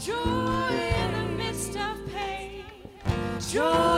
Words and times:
Joy 0.00 0.14
in 0.14 1.12
the 1.12 1.42
midst 1.42 1.76
of 1.76 1.98
pain. 2.12 2.64
Joy. 3.50 3.97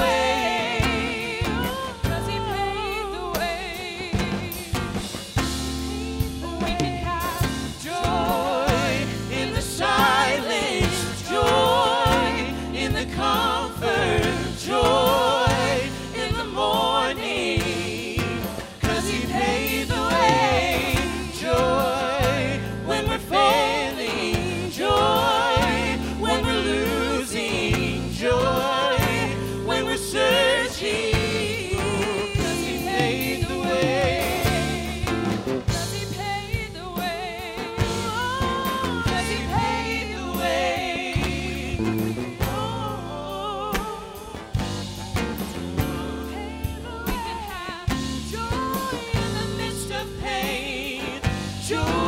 show. 51.71 52.00